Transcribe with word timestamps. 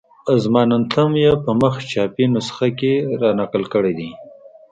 اظماننتم 0.35 1.11
یې 1.23 1.31
په 1.43 1.51
مخ 1.61 1.75
چاپي 1.91 2.25
نسخه 2.35 2.67
کې 2.79 2.93
را 3.21 3.29
نقل 3.39 3.63
کړی 3.73 3.93
دی. 3.99 4.09